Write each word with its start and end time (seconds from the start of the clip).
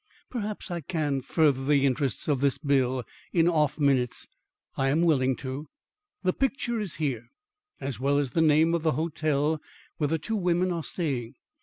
Perhaps 0.31 0.71
I 0.71 0.81
can 0.81 1.21
further 1.21 1.63
the 1.63 1.85
interests 1.85 2.27
of 2.27 2.41
this 2.41 2.57
bill 2.57 3.03
in 3.33 3.47
off 3.47 3.77
minutes. 3.77 4.25
I 4.75 4.89
am 4.89 5.03
willing 5.03 5.35
to. 5.35 5.67
The 6.23 6.33
picture 6.33 6.79
is 6.79 6.95
here, 6.95 7.27
as 7.79 7.99
well 7.99 8.17
as 8.17 8.31
the 8.31 8.41
name 8.41 8.73
of 8.73 8.81
the 8.81 8.93
hotel 8.93 9.61
where 9.97 10.07
the 10.07 10.17
two 10.17 10.35
women 10.37 10.71
are 10.71 10.81
staying. 10.81 11.35